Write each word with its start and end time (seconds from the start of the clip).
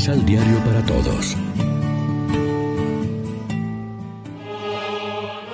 Misal 0.00 0.24
Diario 0.24 0.56
para 0.64 0.82
Todos. 0.86 1.36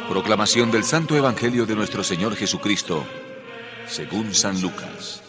Proclamación 0.09 0.71
del 0.71 0.85
Santo 0.85 1.17
Evangelio 1.17 1.67
de 1.67 1.75
nuestro 1.75 2.05
Señor 2.05 2.37
Jesucristo, 2.37 3.05
según 3.89 4.33
San 4.33 4.63
Lucas. 4.63 5.21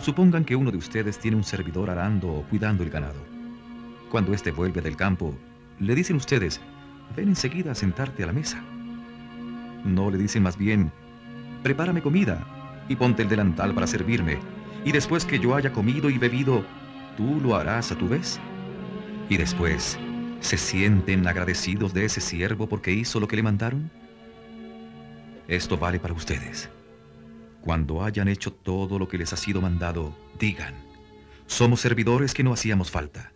Supongan 0.00 0.44
que 0.44 0.56
uno 0.56 0.72
de 0.72 0.78
ustedes 0.78 1.20
tiene 1.20 1.36
un 1.36 1.44
servidor 1.44 1.88
arando 1.88 2.26
o 2.26 2.42
cuidando 2.42 2.82
el 2.82 2.90
ganado. 2.90 3.24
Cuando 4.10 4.34
éste 4.34 4.50
vuelve 4.50 4.80
del 4.80 4.96
campo, 4.96 5.38
le 5.78 5.94
dicen 5.94 6.16
ustedes, 6.16 6.60
ven 7.14 7.28
enseguida 7.28 7.70
a 7.70 7.76
sentarte 7.76 8.24
a 8.24 8.26
la 8.26 8.32
mesa. 8.32 8.60
No 9.84 10.10
le 10.10 10.18
dicen 10.18 10.42
más 10.42 10.58
bien, 10.58 10.90
prepárame 11.62 12.02
comida 12.02 12.44
y 12.88 12.96
ponte 12.96 13.22
el 13.22 13.28
delantal 13.28 13.74
para 13.74 13.86
servirme, 13.86 14.38
y 14.84 14.92
después 14.92 15.24
que 15.24 15.38
yo 15.38 15.54
haya 15.54 15.72
comido 15.72 16.10
y 16.10 16.18
bebido, 16.18 16.64
tú 17.16 17.40
lo 17.40 17.56
harás 17.56 17.92
a 17.92 17.98
tu 17.98 18.08
vez. 18.08 18.38
Y 19.28 19.36
después, 19.36 19.98
¿se 20.40 20.56
sienten 20.56 21.26
agradecidos 21.26 21.92
de 21.92 22.04
ese 22.04 22.20
siervo 22.20 22.68
porque 22.68 22.92
hizo 22.92 23.20
lo 23.20 23.28
que 23.28 23.36
le 23.36 23.42
mandaron? 23.42 23.90
Esto 25.46 25.76
vale 25.76 25.98
para 25.98 26.14
ustedes. 26.14 26.68
Cuando 27.60 28.04
hayan 28.04 28.28
hecho 28.28 28.52
todo 28.52 28.98
lo 28.98 29.08
que 29.08 29.18
les 29.18 29.32
ha 29.32 29.36
sido 29.36 29.60
mandado, 29.60 30.16
digan, 30.38 30.74
somos 31.46 31.80
servidores 31.80 32.32
que 32.34 32.44
no 32.44 32.52
hacíamos 32.52 32.90
falta. 32.90 33.32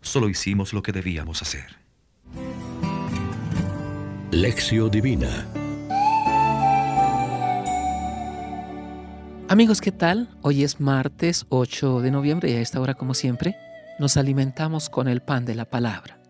Solo 0.00 0.28
hicimos 0.28 0.72
lo 0.72 0.82
que 0.82 0.92
debíamos 0.92 1.42
hacer. 1.42 1.76
Lección 4.30 4.90
Divina 4.90 5.46
Amigos, 9.50 9.80
¿qué 9.80 9.90
tal? 9.90 10.28
Hoy 10.42 10.62
es 10.62 10.78
martes 10.78 11.44
8 11.48 12.02
de 12.02 12.12
noviembre 12.12 12.52
y 12.52 12.54
a 12.54 12.60
esta 12.60 12.80
hora, 12.80 12.94
como 12.94 13.14
siempre, 13.14 13.56
nos 13.98 14.16
alimentamos 14.16 14.88
con 14.88 15.08
el 15.08 15.22
pan 15.22 15.44
de 15.44 15.56
la 15.56 15.64
palabra. 15.64 16.20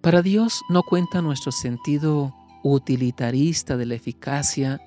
Para 0.00 0.22
Dios 0.22 0.62
no 0.70 0.82
cuenta 0.82 1.20
nuestro 1.20 1.52
sentido 1.52 2.34
utilitarista 2.62 3.76
de 3.76 3.84
la 3.84 3.96
eficacia 3.96 4.80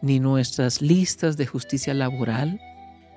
ni 0.00 0.20
nuestras 0.20 0.80
listas 0.80 1.36
de 1.36 1.44
justicia 1.44 1.92
laboral 1.92 2.62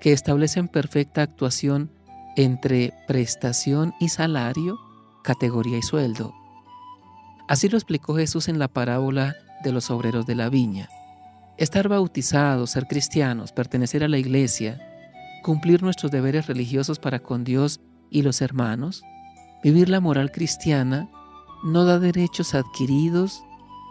que 0.01 0.11
establecen 0.11 0.67
perfecta 0.67 1.21
actuación 1.21 1.89
entre 2.35 2.91
prestación 3.07 3.93
y 4.01 4.09
salario, 4.09 4.77
categoría 5.23 5.77
y 5.77 5.83
sueldo. 5.83 6.33
Así 7.47 7.69
lo 7.69 7.77
explicó 7.77 8.13
Jesús 8.13 8.49
en 8.49 8.59
la 8.59 8.67
parábola 8.67 9.37
de 9.63 9.71
los 9.71 9.89
obreros 9.89 10.25
de 10.25 10.35
la 10.35 10.49
viña. 10.49 10.89
Estar 11.59 11.89
bautizados, 11.89 12.69
ser 12.69 12.87
cristianos, 12.87 13.51
pertenecer 13.51 14.05
a 14.05 14.07
la 14.07 14.17
iglesia, 14.17 14.79
cumplir 15.43 15.83
nuestros 15.83 16.09
deberes 16.09 16.47
religiosos 16.47 16.99
para 16.99 17.19
con 17.19 17.43
Dios 17.43 17.81
y 18.09 18.21
los 18.21 18.39
hermanos, 18.39 19.03
vivir 19.61 19.89
la 19.89 19.99
moral 19.99 20.31
cristiana, 20.31 21.09
no 21.65 21.83
da 21.83 21.99
derechos 21.99 22.55
adquiridos 22.55 23.43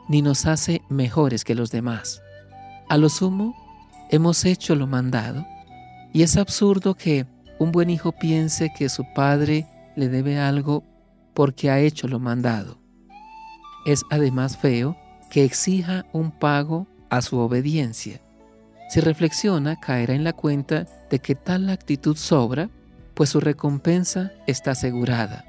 ni 0.08 0.22
nos 0.22 0.46
hace 0.46 0.80
mejores 0.88 1.44
que 1.44 1.54
los 1.54 1.70
demás. 1.70 2.22
A 2.88 2.96
lo 2.96 3.10
sumo, 3.10 3.54
hemos 4.08 4.46
hecho 4.46 4.74
lo 4.74 4.86
mandado 4.86 5.46
y 6.14 6.22
es 6.22 6.38
absurdo 6.38 6.94
que 6.94 7.26
un 7.58 7.70
buen 7.70 7.90
hijo 7.90 8.12
piense 8.12 8.72
que 8.74 8.88
su 8.88 9.04
padre 9.14 9.66
le 9.94 10.08
debe 10.08 10.38
algo 10.38 10.84
porque 11.34 11.68
ha 11.68 11.80
hecho 11.80 12.08
lo 12.08 12.18
mandado. 12.18 12.78
Es 13.84 14.04
además 14.08 14.56
feo 14.56 14.96
que 15.28 15.44
exija 15.44 16.06
un 16.14 16.30
pago 16.30 16.86
a 17.10 17.22
su 17.22 17.38
obediencia. 17.38 18.20
Si 18.88 19.00
reflexiona, 19.00 19.78
caerá 19.78 20.14
en 20.14 20.24
la 20.24 20.32
cuenta 20.32 20.86
de 21.10 21.18
que 21.18 21.34
tal 21.34 21.68
actitud 21.68 22.16
sobra, 22.16 22.70
pues 23.14 23.30
su 23.30 23.40
recompensa 23.40 24.32
está 24.46 24.70
asegurada. 24.70 25.44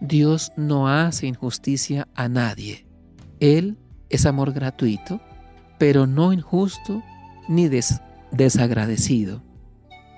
Dios 0.00 0.52
no 0.56 0.88
hace 0.88 1.26
injusticia 1.26 2.08
a 2.14 2.28
nadie. 2.28 2.86
Él 3.40 3.78
es 4.10 4.26
amor 4.26 4.52
gratuito, 4.52 5.20
pero 5.78 6.06
no 6.06 6.32
injusto 6.32 7.02
ni 7.48 7.68
desagradecido. 8.30 9.42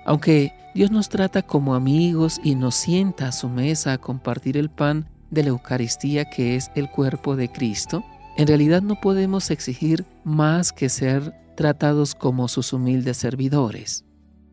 Aunque 0.05 0.53
Dios 0.73 0.91
nos 0.91 1.09
trata 1.09 1.41
como 1.41 1.75
amigos 1.75 2.39
y 2.43 2.55
nos 2.55 2.75
sienta 2.75 3.27
a 3.27 3.31
su 3.31 3.49
mesa 3.49 3.93
a 3.93 3.97
compartir 3.97 4.57
el 4.57 4.69
pan 4.69 5.09
de 5.31 5.43
la 5.43 5.49
Eucaristía 5.49 6.25
que 6.25 6.55
es 6.55 6.71
el 6.75 6.89
cuerpo 6.89 7.35
de 7.35 7.51
Cristo, 7.51 8.03
en 8.37 8.47
realidad 8.47 8.83
no 8.83 8.99
podemos 9.01 9.49
exigir 9.49 10.05
más 10.23 10.71
que 10.71 10.89
ser 10.89 11.33
tratados 11.55 12.13
como 12.13 12.47
sus 12.47 12.71
humildes 12.71 13.17
servidores. 13.17 14.05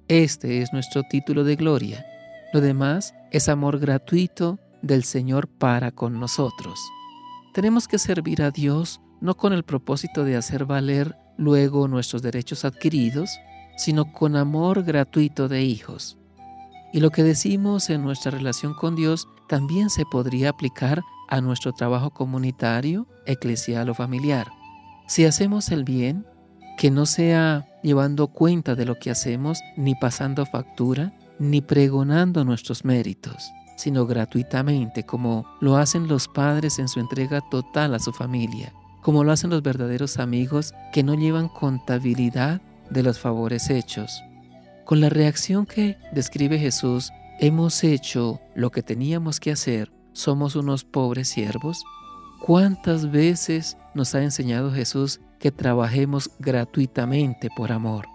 Este 0.08 0.62
es 0.62 0.72
nuestro 0.72 1.02
título 1.02 1.44
de 1.44 1.56
gloria. 1.56 2.04
Lo 2.54 2.62
demás 2.62 3.14
es 3.30 3.50
amor 3.50 3.78
gratuito 3.78 4.58
del 4.80 5.04
Señor 5.04 5.48
para 5.48 5.90
con 5.90 6.18
nosotros. 6.18 6.80
Tenemos 7.52 7.86
que 7.86 7.98
servir 7.98 8.42
a 8.42 8.50
Dios 8.50 9.02
no 9.20 9.36
con 9.36 9.52
el 9.52 9.64
propósito 9.64 10.24
de 10.24 10.36
hacer 10.36 10.64
valer 10.64 11.14
luego 11.36 11.86
nuestros 11.86 12.22
derechos 12.22 12.64
adquiridos, 12.64 13.38
sino 13.76 14.12
con 14.12 14.36
amor 14.36 14.82
gratuito 14.82 15.46
de 15.48 15.62
hijos. 15.62 16.16
Y 16.92 17.00
lo 17.00 17.10
que 17.10 17.22
decimos 17.22 17.90
en 17.90 18.02
nuestra 18.02 18.30
relación 18.30 18.72
con 18.72 18.96
Dios 18.96 19.28
también 19.48 19.90
se 19.90 20.04
podría 20.04 20.50
aplicar 20.50 21.02
a 21.28 21.40
nuestro 21.40 21.72
trabajo 21.72 22.10
comunitario, 22.10 23.06
eclesial 23.26 23.88
o 23.90 23.94
familiar. 23.94 24.48
Si 25.06 25.24
hacemos 25.24 25.70
el 25.70 25.84
bien, 25.84 26.26
que 26.76 26.90
no 26.90 27.06
sea 27.06 27.66
llevando 27.82 28.28
cuenta 28.28 28.74
de 28.74 28.84
lo 28.84 28.98
que 28.98 29.10
hacemos, 29.10 29.60
ni 29.76 29.94
pasando 29.94 30.46
factura, 30.46 31.12
ni 31.38 31.60
pregonando 31.60 32.44
nuestros 32.44 32.84
méritos, 32.84 33.52
sino 33.76 34.06
gratuitamente, 34.06 35.04
como 35.04 35.46
lo 35.60 35.76
hacen 35.76 36.08
los 36.08 36.28
padres 36.28 36.78
en 36.78 36.88
su 36.88 37.00
entrega 37.00 37.40
total 37.50 37.94
a 37.94 37.98
su 37.98 38.12
familia, 38.12 38.72
como 39.02 39.24
lo 39.24 39.32
hacen 39.32 39.50
los 39.50 39.62
verdaderos 39.62 40.18
amigos 40.18 40.74
que 40.92 41.02
no 41.02 41.14
llevan 41.14 41.48
contabilidad 41.48 42.60
de 42.90 43.02
los 43.02 43.18
favores 43.18 43.70
hechos. 43.70 44.22
Con 44.84 45.00
la 45.00 45.08
reacción 45.08 45.66
que 45.66 45.96
describe 46.12 46.58
Jesús, 46.58 47.10
hemos 47.40 47.82
hecho 47.84 48.40
lo 48.54 48.70
que 48.70 48.82
teníamos 48.82 49.40
que 49.40 49.52
hacer 49.52 49.92
somos 50.12 50.56
unos 50.56 50.84
pobres 50.84 51.28
siervos? 51.28 51.84
¿Cuántas 52.40 53.10
veces 53.10 53.76
nos 53.94 54.14
ha 54.14 54.22
enseñado 54.22 54.72
Jesús 54.72 55.20
que 55.38 55.50
trabajemos 55.50 56.30
gratuitamente 56.38 57.48
por 57.56 57.72
amor? 57.72 58.06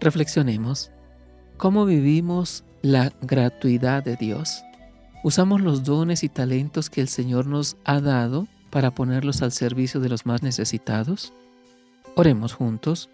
Reflexionemos. 0.00 0.90
¿Cómo 1.56 1.86
vivimos 1.86 2.64
la 2.82 3.12
gratuidad 3.22 4.04
de 4.04 4.16
Dios? 4.16 4.62
¿Usamos 5.24 5.60
los 5.60 5.84
dones 5.84 6.22
y 6.22 6.28
talentos 6.28 6.90
que 6.90 7.00
el 7.00 7.08
Señor 7.08 7.46
nos 7.46 7.76
ha 7.84 8.00
dado 8.00 8.46
para 8.70 8.94
ponerlos 8.94 9.42
al 9.42 9.52
servicio 9.52 10.00
de 10.00 10.10
los 10.10 10.26
más 10.26 10.42
necesitados? 10.42 11.32
Oremos 12.14 12.52
juntos. 12.52 13.08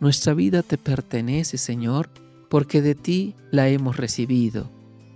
Nuestra 0.00 0.34
vida 0.34 0.62
te 0.62 0.78
pertenece, 0.78 1.58
Señor, 1.58 2.08
porque 2.50 2.82
de 2.82 2.94
ti 2.94 3.34
la 3.50 3.68
hemos 3.68 3.96
recibido 3.96 4.68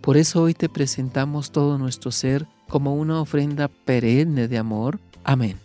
por 0.04 0.18
eso 0.18 0.42
hoy 0.42 0.52
te 0.52 0.68
presentamos 0.68 1.50
todo 1.50 1.78
nuestro 1.78 2.12
ser 2.12 2.46
como 2.68 2.94
una 2.94 3.22
ofrenda 3.22 3.68
perenne 3.68 4.48
de 4.48 4.58
amor. 4.58 5.00
Amén. 5.24 5.56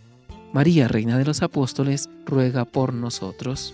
María, 0.53 0.87
Reina 0.87 1.17
de 1.17 1.25
los 1.25 1.41
Apóstoles, 1.41 2.09
ruega 2.25 2.63
por 2.63 2.93
nosotros. 2.93 3.73